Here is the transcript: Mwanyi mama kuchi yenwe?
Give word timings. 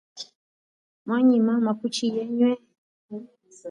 Mwanyi 1.05 1.37
mama 1.47 1.71
kuchi 1.79 2.05
yenwe? 2.15 2.51